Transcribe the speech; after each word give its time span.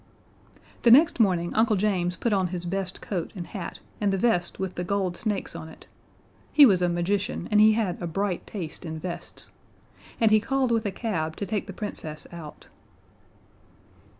The 0.81 0.89
next 0.89 1.19
morning 1.19 1.53
Uncle 1.53 1.75
James 1.75 2.15
put 2.15 2.33
on 2.33 2.47
his 2.47 2.65
best 2.65 3.01
coat 3.01 3.31
and 3.35 3.45
hat 3.45 3.81
and 4.01 4.11
the 4.11 4.17
vest 4.17 4.57
with 4.57 4.73
the 4.73 4.83
gold 4.83 5.15
snakes 5.15 5.55
on 5.55 5.69
it 5.69 5.85
he 6.51 6.65
was 6.65 6.81
a 6.81 6.89
magician, 6.89 7.47
and 7.51 7.61
he 7.61 7.73
had 7.73 8.01
a 8.01 8.07
bright 8.07 8.47
taste 8.47 8.83
in 8.83 8.97
vests 8.97 9.51
and 10.19 10.31
he 10.31 10.39
called 10.39 10.71
with 10.71 10.87
a 10.87 10.91
cab 10.91 11.35
to 11.35 11.45
take 11.45 11.67
the 11.67 11.71
Princess 11.71 12.25
out. 12.31 12.65